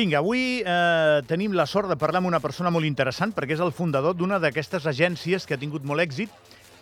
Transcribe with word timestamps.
Vinga, 0.00 0.22
avui 0.22 0.62
eh, 0.64 1.20
tenim 1.28 1.52
la 1.52 1.66
sort 1.68 1.90
de 1.90 1.96
parlar 2.00 2.22
amb 2.22 2.30
una 2.30 2.38
persona 2.40 2.70
molt 2.72 2.88
interessant 2.88 3.34
perquè 3.36 3.52
és 3.52 3.60
el 3.60 3.72
fundador 3.76 4.14
d'una 4.16 4.38
d'aquestes 4.40 4.86
agències 4.88 5.44
que 5.44 5.52
ha 5.52 5.60
tingut 5.60 5.84
molt 5.84 6.00
èxit 6.00 6.30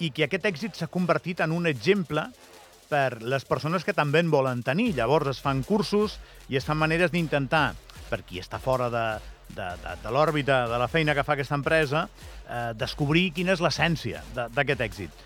i 0.07 0.13
que 0.15 0.29
aquest 0.29 0.45
èxit 0.47 0.77
s'ha 0.79 0.87
convertit 0.87 1.41
en 1.43 1.51
un 1.57 1.67
exemple 1.67 2.29
per 2.87 3.19
les 3.19 3.43
persones 3.49 3.83
que 3.83 3.97
també 3.97 4.23
en 4.23 4.31
volen 4.31 4.63
tenir. 4.63 4.93
Llavors 4.95 5.33
es 5.33 5.41
fan 5.43 5.65
cursos 5.67 6.15
i 6.47 6.61
es 6.61 6.69
fan 6.69 6.79
maneres 6.79 7.11
d'intentar, 7.11 7.73
per 8.07 8.21
qui 8.23 8.39
està 8.39 8.61
fora 8.63 8.87
de, 8.87 9.03
de, 9.49 9.67
de, 9.67 9.95
de 10.05 10.13
l'òrbita 10.15 10.61
de 10.71 10.79
la 10.79 10.87
feina 10.87 11.17
que 11.19 11.25
fa 11.27 11.35
aquesta 11.35 11.59
empresa, 11.59 12.05
eh, 12.47 12.69
descobrir 12.79 13.33
quina 13.35 13.57
és 13.57 13.65
l'essència 13.65 14.23
d'aquest 14.37 14.85
èxit. 14.87 15.25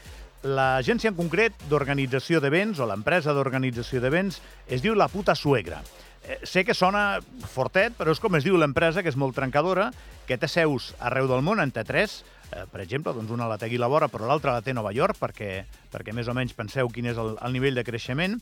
L'agència 0.49 1.13
en 1.13 1.21
concret 1.21 1.61
d'organització 1.69 2.41
d'events, 2.41 2.81
o 2.81 2.89
l'empresa 2.89 3.37
d'organització 3.37 4.01
d'events, 4.01 4.41
es 4.65 4.81
diu 4.81 4.97
La 4.97 5.13
Puta 5.13 5.37
Suegra. 5.37 5.83
Eh, 6.23 6.39
sé 6.47 6.63
que 6.65 6.75
sona 6.75 7.19
fortet, 7.51 7.97
però 7.99 8.13
és 8.15 8.21
com 8.23 8.37
es 8.39 8.45
diu 8.47 8.55
l'empresa, 8.59 9.03
que 9.03 9.11
és 9.11 9.19
molt 9.19 9.35
trencadora, 9.35 9.91
que 10.29 10.39
té 10.39 10.47
seus 10.47 10.93
arreu 11.03 11.27
del 11.27 11.43
món, 11.43 11.59
en 11.59 11.73
té 11.75 11.83
tres, 11.85 12.21
eh, 12.53 12.63
per 12.71 12.81
exemple, 12.85 13.15
doncs 13.17 13.33
una 13.35 13.49
la 13.51 13.59
té 13.59 13.67
la 13.77 13.91
vora, 13.91 14.07
però 14.09 14.29
l'altra 14.29 14.53
la 14.53 14.63
té 14.63 14.73
Nova 14.73 14.93
York, 14.93 15.19
perquè, 15.19 15.65
perquè 15.91 16.15
més 16.15 16.29
o 16.29 16.35
menys 16.35 16.55
penseu 16.55 16.89
quin 16.89 17.07
és 17.07 17.19
el, 17.19 17.37
el 17.43 17.53
nivell 17.53 17.75
de 17.75 17.85
creixement. 17.85 18.39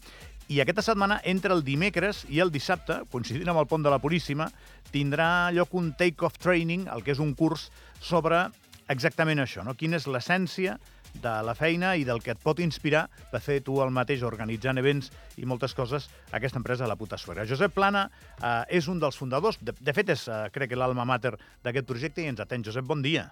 I 0.48 0.61
aquesta 0.61 0.83
setmana, 0.83 1.21
entre 1.24 1.55
el 1.55 1.65
dimecres 1.65 2.27
i 2.29 2.41
el 2.41 2.51
dissabte, 2.51 3.05
coincidint 3.11 3.48
amb 3.48 3.61
el 3.61 3.69
pont 3.71 3.83
de 3.83 3.91
la 3.91 4.01
Puríssima, 4.02 4.51
tindrà 4.93 5.51
lloc 5.55 5.73
un 5.74 5.93
take-off 5.97 6.37
training, 6.38 6.88
el 6.93 7.05
que 7.07 7.15
és 7.15 7.23
un 7.23 7.33
curs 7.35 7.71
sobre 8.02 8.49
exactament 8.91 9.38
això, 9.41 9.62
no? 9.65 9.77
quina 9.79 9.97
és 9.97 10.09
l'essència 10.10 10.77
de 11.21 11.32
la 11.45 11.54
feina 11.59 11.95
i 11.96 12.04
del 12.07 12.23
que 12.23 12.32
et 12.32 12.40
pot 12.43 12.60
inspirar 12.62 13.07
per 13.32 13.40
fer 13.45 13.60
tu 13.66 13.80
el 13.82 13.90
mateix 13.95 14.23
organitzant 14.26 14.79
events 14.80 15.10
i 15.37 15.46
moltes 15.48 15.74
coses 15.74 16.09
a 16.30 16.37
aquesta 16.38 16.59
empresa, 16.60 16.88
la 16.88 16.96
puta 16.96 17.18
suegra. 17.18 17.46
Josep 17.48 17.74
Plana 17.74 18.07
eh, 18.40 18.79
és 18.79 18.88
un 18.88 19.01
dels 19.02 19.18
fundadors, 19.18 19.59
de, 19.65 19.74
de 19.79 19.95
fet 19.96 20.12
és, 20.15 20.26
eh, 20.29 20.43
crec 20.54 20.70
que 20.73 20.79
l'alma 20.79 21.04
mater 21.09 21.35
d'aquest 21.65 21.88
projecte 21.88 22.23
i 22.23 22.30
ens 22.30 22.40
atén. 22.40 22.65
Josep, 22.65 22.87
bon 22.87 23.02
dia. 23.02 23.26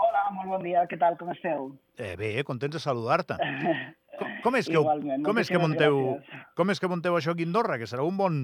Hola, 0.00 0.26
molt 0.36 0.48
bon 0.54 0.62
dia, 0.64 0.84
què 0.88 0.98
tal, 1.00 1.16
com 1.20 1.32
esteu? 1.34 1.70
Eh, 1.98 2.14
bé, 2.16 2.32
contents 2.44 2.76
de 2.76 2.82
saludar-te. 2.82 3.38
Com, 4.20 4.28
com, 4.44 4.56
és 4.58 4.66
que, 4.68 4.74
Igualment, 4.76 5.22
com, 5.24 5.38
és 5.40 5.48
que 5.48 5.56
monteu, 5.56 5.94
gràcies. 5.96 6.40
com 6.58 6.70
és 6.74 6.80
que 6.82 6.88
monteu 6.92 7.14
això 7.16 7.32
aquí 7.32 7.46
a 7.46 7.48
Andorra? 7.48 7.78
Que 7.80 7.86
serà 7.88 8.04
un 8.04 8.18
bon, 8.18 8.34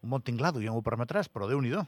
un 0.00 0.14
bon 0.14 0.22
tinglado, 0.24 0.62
ja 0.64 0.72
m'ho 0.72 0.80
permetràs, 0.86 1.28
però 1.28 1.44
déu-n'hi-do. 1.50 1.82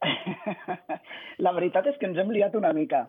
La 1.44 1.52
veritat 1.52 1.90
és 1.90 1.98
que 2.00 2.08
ens 2.08 2.16
hem 2.22 2.30
liat 2.32 2.56
una 2.56 2.72
mica. 2.72 3.02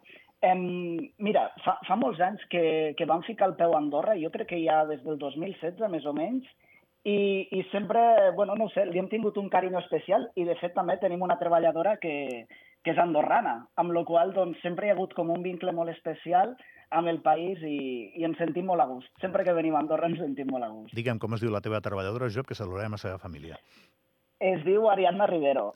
Um, 0.46 1.00
mira, 1.26 1.48
fa, 1.64 1.78
fa 1.88 1.96
molts 1.98 2.20
anys 2.22 2.44
que, 2.52 2.94
que 2.98 3.08
vam 3.10 3.24
ficar 3.26 3.50
el 3.50 3.56
peu 3.58 3.74
a 3.74 3.80
Andorra, 3.80 4.18
jo 4.20 4.30
crec 4.34 4.52
que 4.52 4.62
ja 4.62 4.84
des 4.86 5.02
del 5.06 5.18
2016, 5.22 5.82
més 5.90 6.06
o 6.06 6.14
menys, 6.14 6.46
i, 7.06 7.48
i 7.54 7.64
sempre, 7.72 8.32
bueno, 8.36 8.56
no 8.58 8.68
sé, 8.74 8.86
li 8.90 9.00
hem 9.02 9.10
tingut 9.10 9.38
un 9.38 9.50
carinyo 9.54 9.80
especial 9.82 10.28
i, 10.36 10.46
de 10.46 10.58
fet, 10.62 10.74
també 10.78 10.98
tenim 11.02 11.22
una 11.26 11.38
treballadora 11.42 11.96
que, 12.02 12.16
que 12.86 12.94
és 12.94 13.02
andorrana, 13.02 13.60
amb 13.82 13.94
la 13.94 14.06
qual 14.06 14.34
doncs, 14.34 14.62
sempre 14.66 14.88
hi 14.88 14.94
ha 14.94 14.98
hagut 14.98 15.14
com 15.18 15.34
un 15.34 15.46
vincle 15.46 15.74
molt 15.74 15.94
especial 15.94 16.56
amb 16.94 17.10
el 17.10 17.22
país 17.26 17.62
i, 17.66 17.78
i 18.18 18.26
ens 18.26 18.38
sentim 18.42 18.70
molt 18.70 18.82
a 18.82 18.90
gust. 18.90 19.10
Sempre 19.22 19.46
que 19.46 19.54
venim 19.58 19.76
a 19.76 19.82
Andorra 19.82 20.10
ens 20.10 20.22
sentim 20.22 20.50
molt 20.54 20.66
a 20.66 20.72
gust. 20.74 20.94
Digue'm 20.98 21.22
com 21.22 21.34
es 21.38 21.46
diu 21.46 21.54
la 21.54 21.62
teva 21.66 21.82
treballadora, 21.86 22.30
Job, 22.34 22.50
que 22.50 22.58
saludem 22.58 22.94
a 22.94 23.00
la 23.00 23.02
seva 23.02 23.22
família. 23.22 23.58
Es 24.46 24.62
diu 24.66 24.90
Ariadna 24.92 25.26
Rivero. 25.30 25.70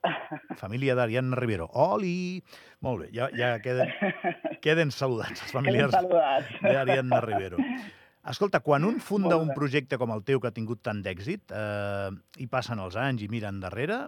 Família 0.59 0.95
d'Ariadna 0.97 1.37
Rivero. 1.39 1.69
Oli! 1.79 2.41
Molt 2.85 3.05
bé, 3.05 3.07
ja, 3.15 3.29
ja 3.33 3.53
queden, 3.63 3.89
queden 4.63 4.91
saludats 4.95 5.43
els 5.45 5.55
familiars 5.55 5.95
d'Ariadna 6.61 7.21
Rivero. 7.25 7.61
Escolta, 8.29 8.59
quan 8.59 8.83
un 8.85 8.99
funda 9.01 9.39
un 9.39 9.53
projecte 9.55 9.97
com 9.97 10.11
el 10.13 10.21
teu 10.27 10.41
que 10.41 10.49
ha 10.51 10.55
tingut 10.55 10.83
tant 10.85 10.99
d'èxit, 11.05 11.53
eh, 11.55 12.11
i 12.43 12.47
passen 12.51 12.81
els 12.83 12.97
anys 12.99 13.23
i 13.25 13.29
miren 13.31 13.61
darrere, 13.63 14.03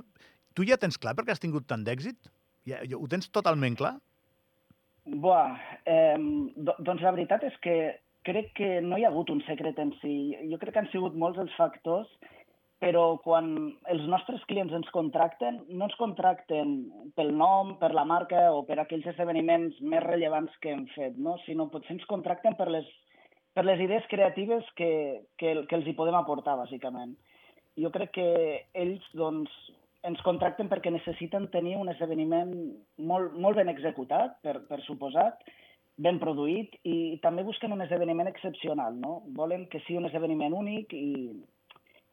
tu 0.53 0.67
ja 0.67 0.77
tens 0.77 0.99
clar 0.99 1.15
perquè 1.17 1.33
has 1.33 1.41
tingut 1.41 1.65
tant 1.69 1.85
d'èxit? 1.87 2.29
Ja, 2.67 2.81
ho 2.97 3.07
tens 3.09 3.31
totalment 3.33 3.77
clar? 3.79 3.95
Buah, 5.05 5.55
eh, 5.89 6.17
do, 6.55 6.75
doncs 6.77 7.01
la 7.01 7.15
veritat 7.15 7.47
és 7.47 7.55
que 7.63 7.77
crec 8.27 8.51
que 8.59 8.69
no 8.85 8.99
hi 8.99 9.05
ha 9.07 9.09
hagut 9.09 9.31
un 9.33 9.41
secret 9.47 9.79
en 9.81 9.95
si. 10.01 10.35
Jo 10.51 10.59
crec 10.61 10.75
que 10.75 10.83
han 10.83 10.91
sigut 10.91 11.17
molts 11.17 11.41
els 11.41 11.55
factors 11.57 12.11
però 12.81 13.03
quan 13.21 13.51
els 13.93 14.07
nostres 14.09 14.41
clients 14.49 14.73
ens 14.73 14.89
contracten, 14.95 15.59
no 15.69 15.85
ens 15.85 15.97
contracten 15.99 16.73
pel 17.17 17.29
nom, 17.37 17.75
per 17.77 17.91
la 17.93 18.07
marca 18.09 18.47
o 18.55 18.63
per 18.65 18.79
aquells 18.81 19.05
esdeveniments 19.11 19.77
més 19.85 20.01
rellevants 20.07 20.55
que 20.63 20.73
hem 20.73 20.87
fet, 20.95 21.19
no? 21.21 21.35
sinó 21.45 21.69
potser 21.69 21.93
ens 21.93 22.07
contracten 22.09 22.57
per 22.57 22.71
les, 22.73 22.87
per 23.53 23.67
les 23.67 23.83
idees 23.85 24.07
creatives 24.09 24.65
que, 24.79 24.89
que, 25.37 25.53
que 25.69 25.77
els 25.77 25.85
hi 25.85 25.93
podem 25.99 26.17
aportar, 26.17 26.57
bàsicament. 26.63 27.13
Jo 27.77 27.93
crec 27.93 28.15
que 28.17 28.27
ells 28.73 29.05
doncs, 29.13 29.53
ens 30.09 30.25
contracten 30.25 30.69
perquè 30.71 30.89
necessiten 30.89 31.51
tenir 31.53 31.77
un 31.77 31.93
esdeveniment 31.93 32.51
molt, 32.97 33.37
molt 33.37 33.61
ben 33.61 33.69
executat, 33.69 34.39
per, 34.41 34.57
per 34.65 34.81
suposat, 34.87 35.45
ben 36.01 36.17
produït, 36.17 36.79
i 36.81 37.19
també 37.21 37.45
busquen 37.45 37.77
un 37.77 37.85
esdeveniment 37.85 38.31
excepcional. 38.31 38.97
No? 38.97 39.19
Volen 39.37 39.69
que 39.69 39.85
sigui 39.85 40.01
un 40.01 40.09
esdeveniment 40.09 40.57
únic 40.57 40.97
i 40.97 41.11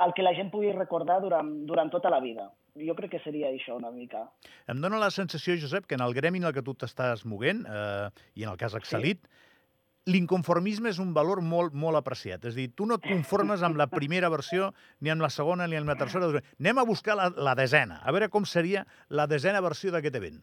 el 0.05 0.15
que 0.15 0.23
la 0.23 0.35
gent 0.37 0.51
pugui 0.53 0.71
recordar 0.75 1.19
durant, 1.25 1.51
durant 1.67 1.91
tota 1.91 2.11
la 2.13 2.21
vida. 2.23 2.49
Jo 2.79 2.95
crec 2.95 3.17
que 3.17 3.23
seria 3.25 3.51
això 3.51 3.75
una 3.79 3.91
mica. 3.91 4.29
Em 4.71 4.81
dóna 4.83 5.01
la 5.03 5.11
sensació, 5.11 5.57
Josep, 5.59 5.89
que 5.91 5.99
en 5.99 6.05
el 6.05 6.15
gremi 6.15 6.39
en 6.39 6.49
el 6.51 6.55
que 6.55 6.63
tu 6.63 6.77
t'estàs 6.79 7.25
moguent, 7.27 7.65
eh, 7.67 8.09
i 8.39 8.47
en 8.47 8.53
el 8.53 8.61
cas 8.61 8.77
Excelit, 8.79 9.25
sí. 9.27 10.13
l'inconformisme 10.15 10.93
és 10.93 11.01
un 11.03 11.11
valor 11.17 11.43
molt, 11.43 11.75
molt 11.75 11.99
apreciat. 11.99 12.47
És 12.47 12.55
a 12.55 12.61
dir, 12.61 12.69
tu 12.79 12.87
no 12.87 13.01
et 13.01 13.09
conformes 13.09 13.67
amb 13.67 13.81
la 13.81 13.89
primera 13.99 14.31
versió, 14.31 14.71
ni 15.01 15.11
amb 15.11 15.27
la 15.27 15.33
segona, 15.35 15.67
ni 15.67 15.81
amb 15.81 15.91
la 15.91 15.99
tercera. 15.99 16.31
Anem 16.61 16.79
a 16.79 16.87
buscar 16.87 17.19
la, 17.19 17.33
la 17.35 17.59
desena, 17.59 17.99
a 18.05 18.15
veure 18.15 18.31
com 18.31 18.47
seria 18.47 18.87
la 19.11 19.27
desena 19.27 19.65
versió 19.65 19.91
d'aquest 19.95 20.23
event. 20.23 20.43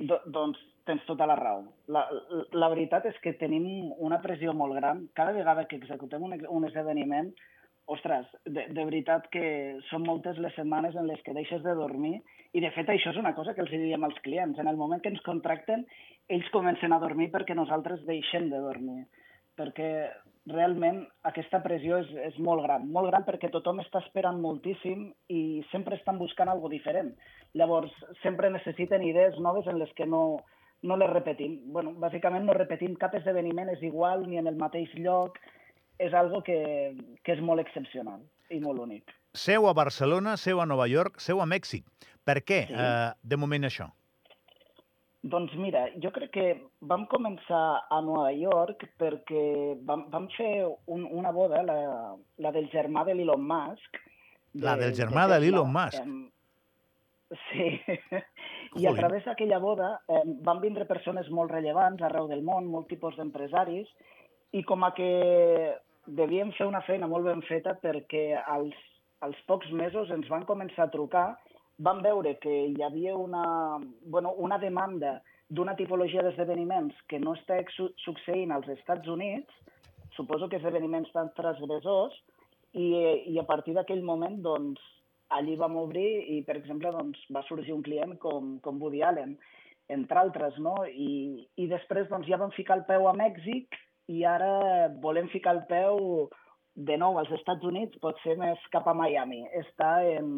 Do, 0.00 0.22
doncs 0.30 0.62
tens 0.86 1.02
tota 1.06 1.26
la 1.28 1.36
raó. 1.36 1.64
La, 1.92 2.06
la 2.56 2.68
veritat 2.72 3.04
és 3.10 3.18
que 3.22 3.34
tenim 3.38 3.90
una 3.98 4.20
pressió 4.22 4.54
molt 4.56 4.78
gran. 4.78 5.08
Cada 5.18 5.34
vegada 5.36 5.66
que 5.68 5.76
executem 5.76 6.22
un, 6.24 6.38
un 6.48 6.66
esdeveniment, 6.70 7.34
ostres, 7.90 8.26
de, 8.46 8.66
de 8.70 8.84
veritat 8.86 9.26
que 9.32 9.44
són 9.90 10.04
moltes 10.06 10.38
les 10.42 10.54
setmanes 10.58 10.96
en 10.96 11.08
les 11.10 11.20
que 11.26 11.34
deixes 11.36 11.62
de 11.64 11.74
dormir 11.78 12.20
i, 12.52 12.60
de 12.62 12.70
fet, 12.74 12.88
això 12.90 13.12
és 13.12 13.20
una 13.20 13.34
cosa 13.36 13.54
que 13.54 13.62
els 13.64 13.70
diem 13.70 14.04
als 14.06 14.18
clients. 14.24 14.58
En 14.58 14.70
el 14.70 14.78
moment 14.78 15.02
que 15.02 15.12
ens 15.12 15.22
contracten, 15.26 15.84
ells 16.30 16.50
comencen 16.54 16.94
a 16.94 17.00
dormir 17.02 17.30
perquè 17.34 17.54
nosaltres 17.54 18.02
deixem 18.08 18.48
de 18.50 18.62
dormir. 18.62 19.04
Perquè 19.58 19.90
realment 20.50 21.02
aquesta 21.28 21.60
pressió 21.62 22.00
és, 22.00 22.10
és 22.30 22.38
molt 22.42 22.64
gran. 22.64 22.88
Molt 22.94 23.10
gran 23.10 23.26
perquè 23.26 23.50
tothom 23.52 23.82
està 23.82 24.02
esperant 24.02 24.40
moltíssim 24.42 25.10
i 25.28 25.42
sempre 25.70 25.98
estan 25.98 26.18
buscant 26.18 26.50
algo 26.50 26.70
diferent. 26.72 27.12
Llavors, 27.54 27.92
sempre 28.22 28.50
necessiten 28.50 29.04
idees 29.06 29.38
noves 29.42 29.68
en 29.70 29.78
les 29.78 29.92
que 29.98 30.06
no, 30.06 30.40
no 30.82 30.96
les 30.96 31.10
repetim. 31.10 31.60
bueno, 31.72 31.94
bàsicament 32.02 32.46
no 32.46 32.56
repetim 32.56 32.96
cap 32.96 33.14
esdeveniment, 33.14 33.70
és 33.70 33.82
igual, 33.82 34.26
ni 34.26 34.38
en 34.38 34.46
el 34.46 34.56
mateix 34.56 34.94
lloc, 34.96 35.38
és 36.00 36.16
algo 36.16 36.40
que, 36.46 36.58
que 37.24 37.36
és 37.36 37.42
molt 37.44 37.62
excepcional 37.62 38.22
i 38.50 38.60
molt 38.64 38.80
únic. 38.82 39.12
Seu 39.36 39.68
a 39.68 39.74
Barcelona, 39.76 40.36
seu 40.40 40.60
a 40.60 40.66
Nova 40.66 40.88
York, 40.90 41.20
seu 41.22 41.42
a 41.42 41.46
Mèxic. 41.46 41.84
Per 42.26 42.40
què, 42.42 42.64
sí. 42.68 42.74
eh, 42.76 43.10
de 43.22 43.38
moment, 43.38 43.68
això? 43.68 43.90
Doncs 45.20 45.52
mira, 45.60 45.84
jo 46.00 46.08
crec 46.14 46.30
que 46.32 46.46
vam 46.88 47.04
començar 47.12 47.64
a 47.92 47.98
Nova 48.00 48.30
York 48.32 48.86
perquè 49.00 49.76
vam, 49.86 50.06
vam 50.12 50.28
fer 50.32 50.64
un, 50.64 51.04
una 51.04 51.32
boda, 51.36 51.60
la, 51.66 51.76
la 52.40 52.52
del 52.54 52.70
germà 52.72 53.04
de 53.04 53.18
l'Elon 53.18 53.44
Musk. 53.44 54.00
De, 54.54 54.64
la 54.64 54.78
del 54.80 54.96
germà 54.96 55.26
de, 55.28 55.34
de 55.34 55.40
l'Elon 55.44 55.68
Musk? 55.74 56.00
Eh, 56.00 57.36
sí. 57.50 57.68
I 58.80 58.86
a 58.88 58.94
través 58.96 59.28
d'aquella 59.28 59.60
boda 59.60 59.92
eh, 60.08 60.24
van 60.46 60.64
vindre 60.64 60.88
persones 60.88 61.28
molt 61.28 61.52
rellevants 61.52 62.02
arreu 62.06 62.30
del 62.30 62.40
món, 62.46 62.70
molt 62.72 62.88
tipus 62.88 63.20
d'empresaris, 63.20 63.92
i 64.56 64.64
com 64.66 64.88
a 64.88 64.94
que 64.96 65.10
devíem 66.06 66.52
fer 66.56 66.66
una 66.68 66.82
feina 66.86 67.08
molt 67.10 67.26
ben 67.28 67.42
feta 67.48 67.76
perquè 67.82 68.40
als, 68.40 68.76
als 69.20 69.38
pocs 69.48 69.70
mesos 69.76 70.10
ens 70.10 70.28
van 70.32 70.46
començar 70.48 70.86
a 70.86 70.92
trucar, 70.92 71.26
van 71.80 72.02
veure 72.04 72.36
que 72.40 72.52
hi 72.72 72.82
havia 72.84 73.16
una, 73.16 73.78
bueno, 74.04 74.34
una 74.36 74.58
demanda 74.58 75.20
d'una 75.48 75.74
tipologia 75.76 76.22
d'esdeveniments 76.22 76.94
que 77.08 77.18
no 77.18 77.34
està 77.34 77.58
succeint 78.04 78.52
als 78.54 78.68
Estats 78.76 79.08
Units, 79.08 79.50
suposo 80.14 80.48
que 80.48 80.60
esdeveniments 80.60 81.10
tan 81.14 81.32
transgressors, 81.36 82.14
i, 82.72 82.86
i 83.32 83.38
a 83.40 83.46
partir 83.48 83.74
d'aquell 83.74 84.02
moment, 84.06 84.38
doncs, 84.44 84.82
allí 85.34 85.56
vam 85.58 85.76
obrir 85.78 86.08
i, 86.36 86.40
per 86.46 86.56
exemple, 86.58 86.92
doncs, 86.94 87.18
va 87.34 87.42
sorgir 87.48 87.74
un 87.74 87.82
client 87.86 88.16
com, 88.22 88.58
com 88.62 88.78
Woody 88.82 89.02
Allen, 89.02 89.36
entre 89.90 90.20
altres, 90.22 90.58
no? 90.62 90.76
I, 90.86 91.46
i 91.58 91.66
després 91.70 92.08
doncs, 92.10 92.28
ja 92.30 92.38
vam 92.38 92.54
ficar 92.54 92.78
el 92.78 92.86
peu 92.86 93.08
a 93.10 93.14
Mèxic 93.16 93.78
i 94.10 94.24
ara 94.26 94.90
volem 95.02 95.30
ficar 95.30 95.54
el 95.56 95.64
peu 95.70 96.28
de 96.74 96.96
nou 96.98 97.18
als 97.20 97.30
Estats 97.34 97.64
Units, 97.66 97.98
potser 98.02 98.36
més 98.40 98.60
cap 98.74 98.86
a 98.88 98.94
Miami. 98.96 99.42
Està 99.58 99.90
en, 100.06 100.30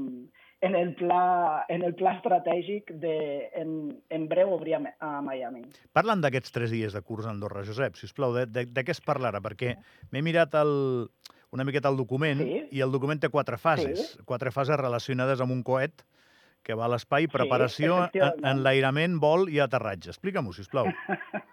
en, 0.64 0.76
el, 0.78 0.94
pla, 0.98 1.64
en 1.72 1.84
el 1.86 1.94
pla 1.98 2.16
estratègic 2.16 2.92
de 3.02 3.16
en, 3.58 3.74
en 4.10 4.26
breu 4.30 4.54
obrir 4.56 4.78
a, 4.78 4.82
a 5.00 5.12
Miami. 5.24 5.64
Parlant 5.94 6.24
d'aquests 6.24 6.54
tres 6.54 6.72
dies 6.74 6.96
de 6.96 7.04
curs 7.04 7.28
a 7.28 7.32
Andorra, 7.34 7.64
Josep, 7.68 8.00
si 8.00 8.08
us 8.08 8.16
plau, 8.16 8.34
de, 8.36 8.46
de, 8.50 8.66
de 8.68 8.86
què 8.86 8.96
es 8.96 9.02
parlarà? 9.04 9.42
Perquè 9.44 9.76
m'he 10.10 10.24
mirat 10.24 10.56
el, 10.60 10.74
una 11.52 11.68
miqueta 11.68 11.92
el 11.92 12.00
document 12.00 12.42
sí? 12.42 12.64
i 12.72 12.82
el 12.84 12.92
document 12.94 13.20
té 13.22 13.30
quatre 13.32 13.60
fases, 13.60 14.16
sí? 14.16 14.26
quatre 14.28 14.52
fases 14.54 14.80
relacionades 14.80 15.44
amb 15.44 15.54
un 15.54 15.62
coet 15.66 16.04
que 16.62 16.76
va 16.78 16.86
a 16.86 16.92
l'espai, 16.92 17.26
preparació, 17.26 17.96
sí, 18.14 18.20
enlairament, 18.46 19.16
vol 19.22 19.48
i 19.50 19.58
aterratge. 19.62 20.12
Explica-m'ho, 20.14 20.54
sisplau. 20.54 20.86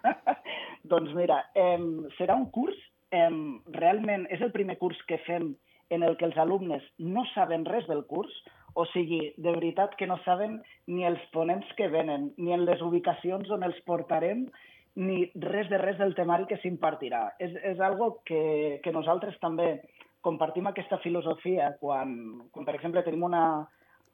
doncs 0.90 1.14
mira, 1.16 1.44
eh, 1.54 1.78
serà 2.18 2.36
un 2.36 2.48
curs, 2.54 2.76
eh, 3.10 3.30
realment 3.76 4.26
és 4.30 4.42
el 4.42 4.52
primer 4.54 4.78
curs 4.78 4.98
que 5.08 5.18
fem 5.26 5.54
en 5.90 6.02
el 6.06 6.16
que 6.16 6.26
els 6.28 6.38
alumnes 6.38 6.82
no 6.98 7.24
saben 7.34 7.64
res 7.66 7.86
del 7.90 8.04
curs, 8.06 8.32
o 8.74 8.84
sigui, 8.92 9.32
de 9.36 9.50
veritat 9.50 9.96
que 9.98 10.06
no 10.06 10.20
saben 10.24 10.60
ni 10.86 11.04
els 11.06 11.22
ponents 11.34 11.66
que 11.78 11.88
venen, 11.90 12.30
ni 12.38 12.54
en 12.54 12.64
les 12.64 12.82
ubicacions 12.86 13.50
on 13.50 13.66
els 13.66 13.78
portarem, 13.86 14.46
ni 14.94 15.24
res 15.34 15.68
de 15.70 15.78
res 15.78 15.98
del 15.98 16.14
temari 16.14 16.46
que 16.50 16.58
s'impartirà. 16.62 17.32
És, 17.42 17.54
és 17.66 17.80
algo 17.82 18.20
que, 18.26 18.80
que 18.84 18.94
nosaltres 18.94 19.38
també 19.42 19.80
compartim 20.22 20.68
aquesta 20.68 20.98
filosofia 21.02 21.72
quan, 21.80 22.14
quan 22.52 22.66
per 22.66 22.76
exemple, 22.76 23.02
tenim 23.06 23.24
una, 23.26 23.44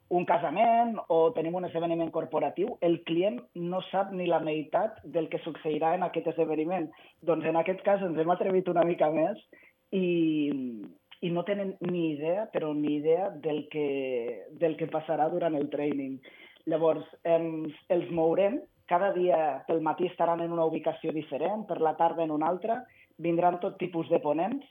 un 0.09 0.25
casament 0.25 0.95
o 1.11 1.17
tenim 1.35 1.55
un 1.59 1.67
esdeveniment 1.67 2.11
corporatiu, 2.15 2.77
el 2.81 3.01
client 3.07 3.41
no 3.55 3.81
sap 3.89 4.13
ni 4.15 4.27
la 4.27 4.39
meitat 4.39 5.01
del 5.03 5.27
que 5.31 5.41
succeirà 5.43 5.95
en 5.97 6.05
aquest 6.07 6.29
esdeveniment. 6.31 6.87
Doncs 7.27 7.47
en 7.49 7.59
aquest 7.59 7.83
cas 7.83 8.03
ens 8.05 8.19
hem 8.19 8.31
atrevit 8.31 8.69
una 8.71 8.85
mica 8.87 9.09
més 9.11 9.41
i, 9.91 10.05
i 11.21 11.31
no 11.33 11.43
tenen 11.43 11.75
ni 11.91 12.13
idea, 12.13 12.47
però 12.53 12.71
ni 12.73 12.95
idea 13.01 13.29
del 13.43 13.65
que, 13.73 14.47
del 14.61 14.77
que 14.79 14.89
passarà 14.93 15.27
durant 15.33 15.59
el 15.59 15.67
training. 15.73 16.17
Llavors, 16.71 17.07
ens, 17.27 17.75
els 17.91 18.09
mourem, 18.11 18.61
cada 18.87 19.11
dia 19.15 19.65
pel 19.67 19.83
matí 19.83 20.07
estaran 20.07 20.39
en 20.43 20.55
una 20.55 20.65
ubicació 20.67 21.11
diferent, 21.11 21.65
per 21.67 21.81
la 21.83 21.97
tarda 21.99 22.23
en 22.23 22.31
una 22.31 22.47
altra, 22.47 22.85
vindran 23.17 23.59
tot 23.59 23.75
tipus 23.81 24.07
de 24.13 24.21
ponents, 24.23 24.63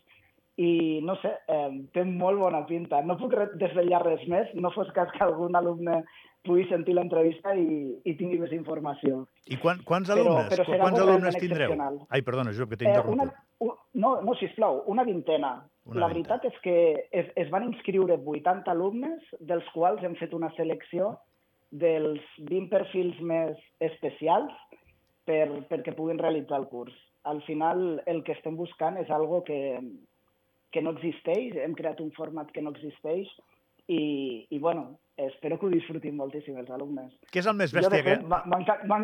i 0.57 1.01
no 1.05 1.17
sé, 1.21 1.33
eh, 1.53 1.69
té 1.93 2.05
molt 2.09 2.41
bona 2.41 2.63
pinta. 2.69 3.03
No 3.05 3.19
puc 3.21 3.35
desvetllar 3.61 4.01
res 4.07 4.25
més, 4.33 4.53
no 4.57 4.73
fos 4.73 4.89
cas 4.97 5.13
que 5.13 5.25
algun 5.25 5.57
alumne 5.59 6.01
pugui 6.47 6.65
sentir 6.71 6.95
l'entrevista 6.97 7.53
i, 7.59 7.67
i 8.07 8.15
tingui 8.17 8.39
més 8.41 8.53
informació. 8.55 9.25
I 9.51 9.59
quan, 9.63 9.83
quants 9.87 10.11
alumnes, 10.15 10.49
però, 10.53 10.65
però 10.69 10.81
quants 10.85 11.03
alumnes 11.03 11.39
tindreu? 11.43 11.75
Ai, 12.09 12.23
perdona, 12.27 12.55
Josep, 12.55 12.73
que 12.73 12.81
t'he 12.81 12.89
interromput. 12.89 13.27
Eh, 13.27 13.27
una, 13.27 13.67
un, 13.67 13.75
no, 14.03 14.13
no, 14.25 14.37
sisplau, 14.41 14.85
una 14.93 15.05
vintena. 15.09 15.57
Una 15.87 16.05
La 16.05 16.11
veritat 16.13 16.47
vintena. 16.47 16.55
és 16.55 16.63
que 16.65 17.21
es, 17.21 17.33
es 17.45 17.53
van 17.53 17.67
inscriure 17.69 18.17
80 18.17 18.71
alumnes, 18.73 19.27
dels 19.41 19.67
quals 19.75 20.03
hem 20.07 20.17
fet 20.21 20.35
una 20.39 20.53
selecció 20.57 21.17
dels 21.71 22.23
20 22.39 22.71
perfils 22.73 23.19
més 23.21 23.59
especials 23.85 24.55
per, 25.27 25.67
perquè 25.71 25.95
puguin 25.99 26.23
realitzar 26.23 26.63
el 26.63 26.69
curs. 26.71 26.95
Al 27.27 27.43
final, 27.43 28.01
el 28.07 28.23
que 28.23 28.37
estem 28.37 28.57
buscant 28.57 28.97
és 29.01 29.11
algo 29.11 29.43
que, 29.45 29.59
que 30.77 30.85
no 30.85 30.93
existeix, 30.93 31.57
hem 31.65 31.75
creat 31.79 32.03
un 32.05 32.13
format 32.17 32.51
que 32.53 32.63
no 32.65 32.75
existeix 32.77 33.31
i, 33.89 34.01
i 34.51 34.59
bueno, 34.61 34.99
espero 35.17 35.57
que 35.59 35.69
ho 35.69 35.73
disfrutin 35.73 36.19
moltíssim 36.19 36.59
els 36.61 36.73
alumnes. 36.75 37.15
Què 37.33 37.41
és 37.41 37.49
el 37.49 37.57
més 37.57 37.73
bèstia? 37.73 38.03
Jo, 38.03 38.11
fet, 38.11 38.67
que... 38.67 38.99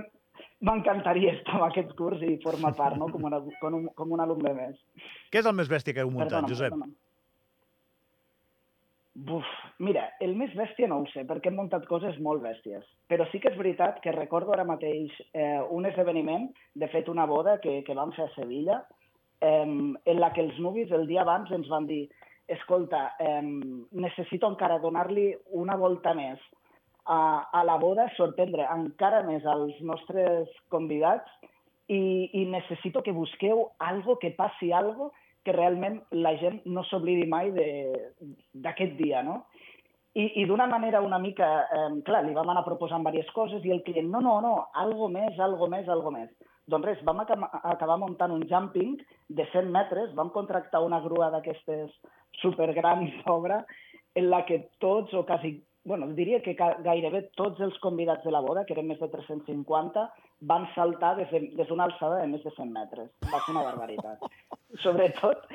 m'encantaria 0.69 1.33
estar 1.39 1.57
en 1.61 1.65
aquest 1.71 1.95
curs 1.99 2.21
i 2.27 2.37
formar 2.45 2.75
part, 2.77 2.99
no?, 3.01 3.09
com, 3.15 3.25
una, 3.31 3.41
com, 3.63 3.79
un, 3.79 3.89
com 3.97 4.13
un 4.13 4.25
alumne 4.25 4.53
més. 4.59 4.77
Què 5.33 5.41
és 5.41 5.49
el 5.49 5.57
més 5.57 5.73
bèstia 5.73 5.97
que 5.97 6.05
heu 6.05 6.13
muntat, 6.13 6.37
perdona, 6.37 6.53
Josep? 6.53 6.77
Perdona. 6.77 6.93
Buf, 9.13 9.49
mira, 9.85 10.07
el 10.25 10.33
més 10.41 10.55
bèstia 10.57 10.89
no 10.89 11.03
ho 11.03 11.09
sé, 11.11 11.27
perquè 11.29 11.51
hem 11.51 11.59
muntat 11.61 11.85
coses 11.89 12.17
molt 12.25 12.41
bèsties. 12.45 12.85
Però 13.13 13.27
sí 13.29 13.43
que 13.43 13.51
és 13.53 13.59
veritat 13.59 14.01
que 14.05 14.15
recordo 14.15 14.55
ara 14.55 14.65
mateix 14.65 15.13
eh, 15.37 15.61
un 15.69 15.85
esdeveniment, 15.89 16.49
de 16.81 16.89
fet 16.89 17.11
una 17.13 17.27
boda 17.29 17.59
que, 17.61 17.83
que 17.85 17.97
vam 17.97 18.15
fer 18.17 18.25
a 18.25 18.33
Sevilla, 18.33 18.81
eh, 19.43 19.67
en 19.67 20.21
la 20.23 20.33
que 20.33 20.45
els 20.47 20.59
nuvis 20.63 20.93
el 20.95 21.09
dia 21.11 21.27
abans 21.27 21.51
ens 21.53 21.69
van 21.73 21.87
dir 21.91 22.07
escolta, 22.53 23.13
eh, 23.19 23.43
necessito 23.93 24.49
encara 24.51 24.81
donar-li 24.83 25.31
una 25.59 25.77
volta 25.77 26.15
més 26.15 26.41
a, 27.07 27.49
a 27.53 27.65
la 27.65 27.79
boda, 27.83 28.09
sorprendre 28.17 28.67
encara 28.71 29.23
més 29.27 29.47
als 29.49 29.79
nostres 29.83 30.51
convidats 30.71 31.31
i, 31.89 32.31
i 32.33 32.45
necessito 32.51 33.03
que 33.03 33.15
busqueu 33.15 33.69
algo, 33.79 34.19
que 34.19 34.33
passi 34.37 34.73
algo 34.73 35.13
que 35.43 35.55
realment 35.55 35.99
la 36.15 36.37
gent 36.39 36.61
no 36.71 36.85
s'oblidi 36.87 37.27
mai 37.27 37.51
d'aquest 37.53 38.95
dia, 39.01 39.23
no? 39.27 39.43
I, 40.15 40.27
i 40.43 40.45
d'una 40.47 40.69
manera 40.69 41.01
una 41.01 41.19
mica, 41.19 41.49
eh, 41.73 41.89
clar, 42.07 42.23
li 42.27 42.35
vam 42.37 42.51
anar 42.53 42.67
proposant 42.67 43.03
diverses 43.03 43.33
coses 43.35 43.65
i 43.65 43.73
el 43.73 43.83
client, 43.83 44.11
no, 44.13 44.21
no, 44.21 44.37
no, 44.45 44.55
algo 44.77 45.09
més, 45.09 45.39
algo 45.41 45.69
més, 45.73 45.89
algo 45.89 46.13
més. 46.15 46.29
Doncs 46.71 46.87
res, 46.87 47.01
vam 47.03 47.21
acabar 47.25 47.99
muntant 47.99 48.33
un 48.35 48.45
jumping 48.49 48.95
de 49.29 49.47
100 49.51 49.71
metres, 49.75 50.13
vam 50.15 50.31
contractar 50.31 50.83
una 50.85 51.01
grua 51.03 51.31
d'aquestes 51.35 51.91
supergrans 52.43 53.11
d'obra 53.25 53.65
en 54.15 54.29
la 54.31 54.45
que 54.47 54.61
tots, 54.79 55.15
o 55.15 55.25
quasi, 55.27 55.57
bueno, 55.85 56.07
diria 56.15 56.43
que 56.43 56.55
gairebé 56.55 57.25
tots 57.37 57.61
els 57.61 57.79
convidats 57.83 58.23
de 58.25 58.31
la 58.31 58.45
boda, 58.45 58.65
que 58.65 58.77
eren 58.77 58.87
més 58.87 59.01
de 59.01 59.09
350, 59.11 60.07
van 60.53 60.69
saltar 60.77 61.17
des 61.19 61.31
d'una 61.33 61.49
de, 61.49 61.65
des 61.65 61.75
alçada 61.89 62.21
de 62.21 62.31
més 62.31 62.45
de 62.45 62.55
100 62.55 62.73
metres. 62.73 63.11
Va 63.27 63.43
ser 63.43 63.57
una 63.57 63.67
barbaritat. 63.67 64.23
Sobretot, 64.85 65.49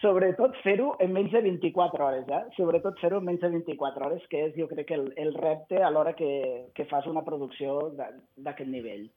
sobretot 0.00 0.56
fer-ho 0.62 0.94
en 1.04 1.12
menys 1.12 1.34
de 1.34 1.42
24 1.44 2.06
hores, 2.06 2.32
eh? 2.32 2.42
Sobretot 2.56 2.98
fer-ho 3.02 3.20
en 3.20 3.28
menys 3.28 3.44
de 3.44 3.52
24 3.58 4.08
hores, 4.08 4.24
que 4.32 4.46
és, 4.48 4.56
jo 4.56 4.68
crec, 4.70 4.94
el, 4.96 5.12
el 5.20 5.34
repte 5.36 5.82
a 5.82 5.92
l'hora 5.92 6.16
que, 6.16 6.32
que 6.74 6.88
fas 6.88 7.06
una 7.10 7.26
producció 7.26 7.92
d'aquest 7.98 8.68
nivell. 8.72 9.08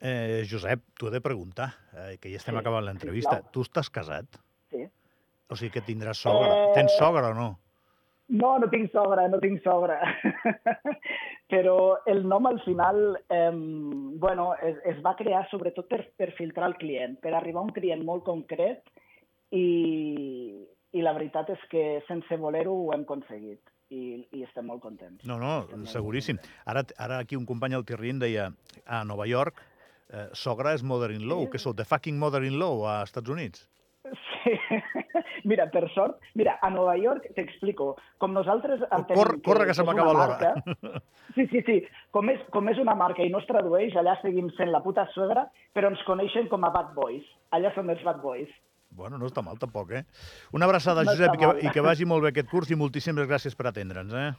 Eh, 0.00 0.44
Josep, 0.46 0.84
t'ho 0.98 1.08
he 1.08 1.14
de 1.16 1.20
preguntar, 1.20 1.72
eh, 1.92 2.18
que 2.22 2.30
ja 2.30 2.38
estem 2.38 2.54
sí, 2.54 2.60
acabant 2.60 2.84
l'entrevista. 2.86 3.40
Sí, 3.40 3.52
tu 3.54 3.64
estàs 3.66 3.90
casat? 3.90 4.38
Sí. 4.70 4.84
O 5.50 5.56
sigui 5.58 5.72
que 5.74 5.82
tindràs 5.82 6.20
sogra. 6.22 6.52
Eh... 6.52 6.68
Tens 6.76 6.94
sogra 7.00 7.32
o 7.32 7.34
no? 7.34 7.48
No, 8.28 8.58
no 8.60 8.68
tinc 8.68 8.92
sogra, 8.92 9.24
no 9.32 9.40
tinc 9.40 9.62
sogra. 9.64 9.96
Però 11.52 11.76
el 12.06 12.26
nom 12.28 12.46
al 12.46 12.60
final 12.60 13.16
eh, 13.32 13.50
bueno, 14.20 14.52
es, 14.62 14.76
es 14.84 14.98
va 15.04 15.16
crear 15.16 15.46
sobretot 15.50 15.88
per, 15.88 16.02
per 16.16 16.34
filtrar 16.36 16.68
el 16.68 16.76
client, 16.76 17.16
per 17.22 17.32
arribar 17.34 17.64
a 17.64 17.70
un 17.70 17.72
client 17.72 18.04
molt 18.04 18.26
concret 18.26 18.84
i, 19.50 19.64
i 20.92 21.02
la 21.02 21.14
veritat 21.16 21.54
és 21.56 21.64
que 21.72 21.86
sense 22.06 22.36
voler-ho 22.36 22.76
ho 22.76 22.92
hem 22.92 23.06
aconseguit 23.08 23.64
i, 23.88 24.20
i 24.36 24.44
estem 24.44 24.68
molt 24.68 24.84
contents. 24.84 25.24
No, 25.24 25.40
no, 25.40 25.64
seguríssim. 25.88 26.36
Ara, 26.68 26.84
ara 27.00 27.22
aquí 27.24 27.40
un 27.40 27.48
company 27.48 27.78
al 27.78 27.88
Tirrin 27.88 28.20
deia 28.20 28.50
a 28.84 29.02
Nova 29.08 29.24
York 29.26 29.64
eh, 30.12 30.28
sogra 30.32 30.74
és 30.76 30.84
mother-in-law, 30.84 31.46
sí. 31.46 31.50
que 31.52 31.62
sou 31.62 31.74
the 31.76 31.86
fucking 31.88 32.18
mother-in-law 32.20 32.86
a 32.88 33.02
Estats 33.08 33.30
Units. 33.30 33.66
Sí. 34.08 34.54
Mira, 35.48 35.68
per 35.70 35.84
sort, 35.94 36.18
mira, 36.34 36.56
a 36.62 36.68
Nova 36.70 36.94
York, 36.98 37.28
t'explico, 37.36 37.92
com 38.20 38.32
nosaltres 38.34 38.82
entenem 38.88 39.20
corre, 39.20 39.38
corre 39.44 39.64
que, 39.66 39.70
que 39.70 39.76
se 39.78 39.86
m'acaba 39.86 40.14
l'hora. 40.16 40.52
Sí, 41.36 41.44
sí, 41.52 41.60
sí. 41.66 41.74
Com 42.10 42.30
és, 42.32 42.40
com 42.50 42.66
és 42.72 42.78
una 42.82 42.96
marca 42.98 43.22
i 43.22 43.28
no 43.30 43.38
es 43.38 43.46
tradueix, 43.46 43.94
allà 44.00 44.16
seguim 44.22 44.48
sent 44.56 44.72
la 44.72 44.80
puta 44.82 45.04
suegra, 45.12 45.44
però 45.76 45.90
ens 45.92 46.00
coneixen 46.08 46.48
com 46.50 46.64
a 46.66 46.70
bad 46.74 46.90
boys. 46.96 47.26
Allà 47.54 47.70
som 47.76 47.92
els 47.92 48.02
bad 48.02 48.18
boys. 48.24 48.50
Bueno, 48.98 49.20
no 49.20 49.28
està 49.28 49.44
mal 49.44 49.60
tampoc, 49.60 49.92
eh? 49.94 50.02
Una 50.56 50.66
abraçada, 50.66 51.04
no 51.04 51.12
Josep, 51.12 51.36
i 51.36 51.42
que, 51.42 51.50
i 51.68 51.74
que 51.76 51.84
vagi 51.84 52.08
molt 52.08 52.24
bé 52.24 52.32
aquest 52.32 52.48
curs 52.50 52.72
i 52.72 52.80
moltíssimes 52.80 53.28
gràcies 53.28 53.54
per 53.54 53.68
atendre'ns, 53.70 54.16
eh? 54.16 54.30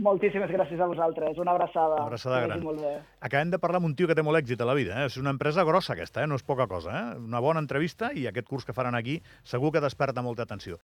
Moltíssimes 0.00 0.50
gràcies 0.52 0.80
a 0.80 0.86
vosaltres. 0.88 1.38
Una 1.42 1.52
abraçada. 1.52 1.96
Una 1.98 2.06
abraçada 2.08 2.40
gran. 2.46 2.62
Molt 2.64 2.80
bé. 2.80 2.92
Acabem 3.26 3.50
de 3.52 3.58
parlar 3.60 3.80
amb 3.80 3.90
un 3.90 3.94
tio 3.98 4.08
que 4.08 4.14
té 4.16 4.22
molt 4.24 4.38
èxit 4.38 4.60
a 4.62 4.68
la 4.68 4.76
vida. 4.78 5.00
Eh? 5.00 5.08
És 5.10 5.18
una 5.20 5.32
empresa 5.34 5.64
grossa 5.66 5.92
aquesta, 5.96 6.22
eh? 6.22 6.28
no 6.30 6.38
és 6.38 6.46
poca 6.46 6.68
cosa. 6.70 6.92
Eh? 6.94 7.18
Una 7.20 7.42
bona 7.44 7.60
entrevista 7.60 8.12
i 8.14 8.26
aquest 8.30 8.48
curs 8.48 8.64
que 8.68 8.76
faran 8.76 8.96
aquí 8.96 9.18
segur 9.44 9.72
que 9.74 9.82
desperta 9.84 10.22
molta 10.22 10.46
atenció. 10.46 10.78